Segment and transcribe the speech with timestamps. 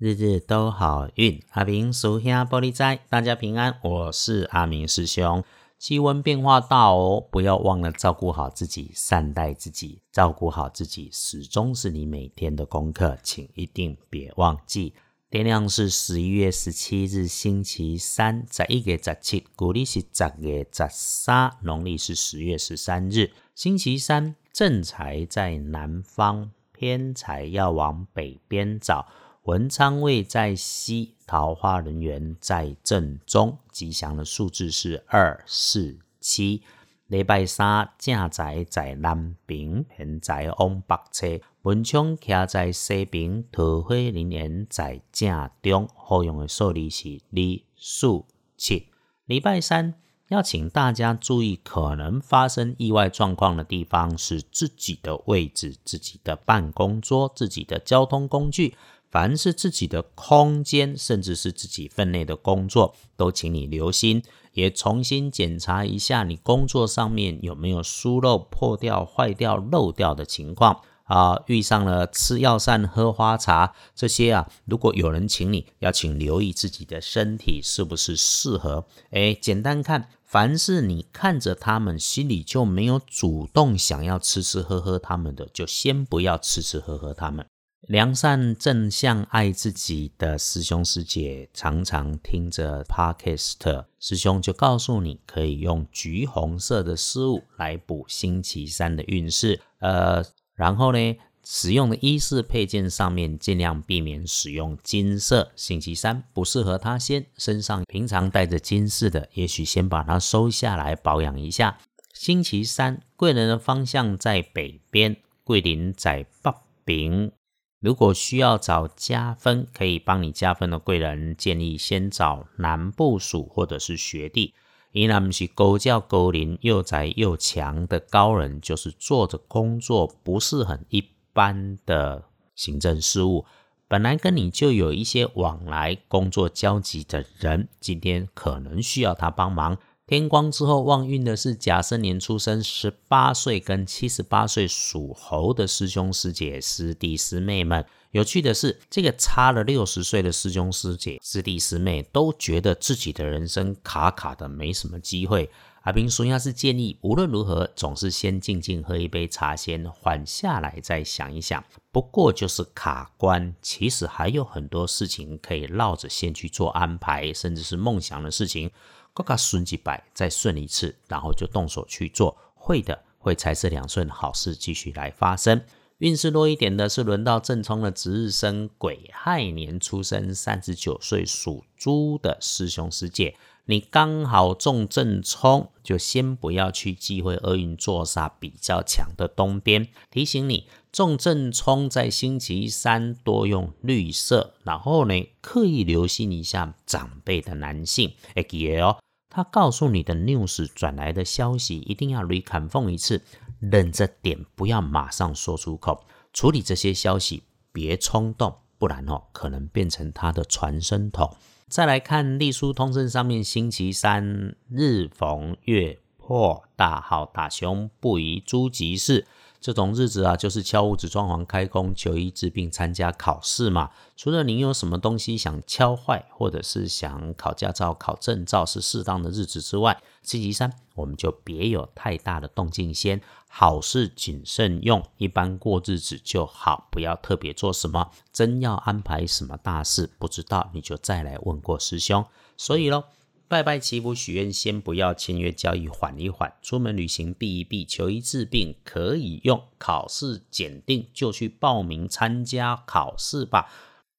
[0.00, 3.80] 日日都好运，阿明属下玻璃斋，大家平安。
[3.82, 5.42] 我是阿明师兄。
[5.76, 14.94] 气温变化大哦，不要忘了照顾好自己，善待自己，照顾好自己，始终是你每天的功课，请一定别忘记。
[15.32, 24.36] 天亮是十一月十七日，星期三，在一月十七，古历是十月十三，农历是十月十三日，星期三。
[24.52, 29.04] 正财在南方，偏财要往北边找。
[29.48, 36.62] 文昌位在西，桃花人员在正中，吉祥的数字是二四七。
[37.06, 41.40] 礼拜三正宅在南边，偏在往北侧。
[41.62, 48.24] 文昌徛在西边，桃花人员在正中，好用的数字是二四
[48.58, 48.88] 七。
[49.24, 49.94] 礼拜三
[50.28, 58.76] 要请大家注意，可能发生意外状况的地方是自己的位置、自己的办公桌、自己的交通工具。
[59.10, 71.42] 凡是自己的空间，甚至是自己分内的工作，都请你留心，也重新检查一下你工作上面有没有疏漏、破掉、坏掉、漏掉的情况啊。
[71.46, 78.86] 遇上了吃药膳、喝花茶这些啊，如果有人请你，要请留意自己的身体是不是适合。
[79.10, 87.46] 哎，简单看，凡是你看着他们心里就没有主动想要吃吃喝喝他们的，就先不要吃吃喝喝他们。
[87.82, 99.60] 良善正向爱自己的师兄师姐，常常听着 Podcast，师兄就告诉你，可以用橘红色的丝物来补星期三的运势。
[99.78, 100.22] 呃，
[100.54, 111.78] 然后呢，使用的衣饰配件上面尽量避免使用金色，星期三不适合他先身上平常带着金饰的，也许先把它收下来保养一下。
[112.12, 116.52] 星期三贵人的方向在北边，桂林在北
[116.84, 117.32] 边。
[117.80, 124.54] 如果需要找加分，可以帮你加分的贵人，建议先找男部属或者是学弟。
[124.92, 132.24] 依然不是高教高龄又宅又强的高人，就是做着工作不是很一般的
[132.56, 133.44] 行政事务，
[133.86, 139.78] 本来跟你就有一些往来工作交集的人，今天可能需要他帮忙。
[140.08, 147.84] 天光之后旺运的是甲申年出生十八岁跟七十八岁属猴的师兄师姐、师弟师妹们。
[148.12, 155.50] 有趣的是，这个差了六十岁的师兄师姐、师弟师妹都觉得自己的人生卡卡的，没什么机会。
[155.88, 161.64] 阿平叔要是建议，无论如何，总是先静静喝一杯茶，先缓下来再想一想。
[161.90, 168.70] 不过就是卡关，其实还有很多事情可以绕着先去做安排，甚至是梦想的事情。
[169.14, 172.36] 各个顺几百，再顺一次，然后就动手去做。
[172.54, 175.58] 会的，会财势两顺，好事继续来发生。
[175.98, 189.88] 运势弱一点的是轮到正冲的值日生癸亥年出生，三十九岁属猪的师兄师姐，你刚好中正冲，就先不要去忌讳厄运坐煞比较强的东边。
[190.08, 198.98] 提醒你，中正冲在星期三多用绿色，然后呢，刻意留心一下长辈的男性，哎记哦。
[199.30, 203.22] 他告诉你的 news 转来的消息，一定要 reconfirm 一次，
[203.60, 206.04] 忍着点，不要马上说出口。
[206.32, 207.42] 处理这些消息，
[207.72, 211.36] 别冲动，不然哦，可能变成他的传声筒。
[211.68, 219.26] 再来看隶书通胜上面，星期三日逢月破，大号大凶，不宜诸吉事。
[219.60, 223.90] 这种日子啊，就是敲屋子、装潢、开工、求医治病、参加考试嘛。
[224.16, 238.10] 除了你有什么东西想敲坏，或者是想考驾照、考证照是适当的日子之外，星期三我们就别有太大的动静，先好事谨慎用，一般过日子就好，不要特别做什么。
[238.32, 242.24] 真要安排什么大事，不知道你就再来问过师兄。
[242.56, 243.04] 所以喽。
[243.48, 246.52] 拜拜祈福许愿，先不要签约交易，缓一缓。
[246.60, 249.62] 出门旅行避一避，求医治病可以用。
[249.78, 253.70] 考试检定就去报名参加考试吧。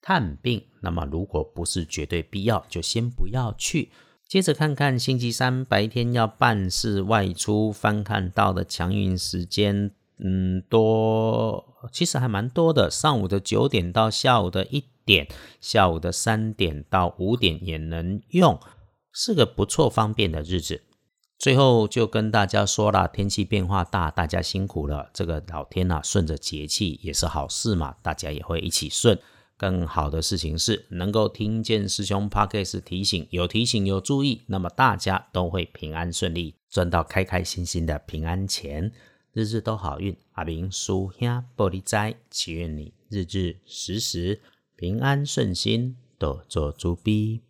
[0.01, 3.91] 探病，那么如果不是绝对必要，就先不要去。
[4.28, 12.90] 接着看看星期三白天要办事外出翻看到的强运时间，嗯，多，其实还蛮多的。
[12.90, 15.28] 上午的九点到下午的一点，
[15.61, 18.59] 下午的三点到五点也能用。
[19.11, 20.82] 是个不错方便的日子。
[21.38, 25.09] 最后就跟大家说了，天气变化大，大家辛苦了。
[25.14, 29.17] 这个老天呐，顺着节气也是好事嘛，大家也会一起顺。
[29.56, 38.91] 更好的事情是，能够听见师兄 p a r k e s 提醒，有提醒有注意，那么大家都会平安顺利，赚到开开心心的平安钱，
[39.34, 40.17] 日日都好运。
[40.34, 44.41] 阿明叔兄玻璃斋，祈愿你日日时时
[44.76, 47.41] 平安顺心，多做主逼。